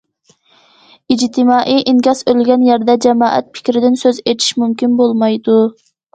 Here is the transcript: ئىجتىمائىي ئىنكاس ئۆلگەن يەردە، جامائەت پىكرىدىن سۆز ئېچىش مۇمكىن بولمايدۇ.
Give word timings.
ئىجتىمائىي 1.15 1.83
ئىنكاس 1.91 2.23
ئۆلگەن 2.33 2.65
يەردە، 2.69 2.97
جامائەت 3.07 3.53
پىكرىدىن 3.59 4.01
سۆز 4.07 4.25
ئېچىش 4.27 4.59
مۇمكىن 4.65 4.99
بولمايدۇ. 5.05 5.61